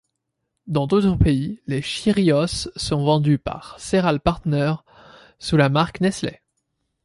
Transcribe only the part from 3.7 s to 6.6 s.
Cereal Partners, sous la marque Nestlé.